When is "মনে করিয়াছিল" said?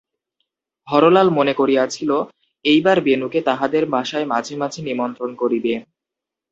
1.29-2.11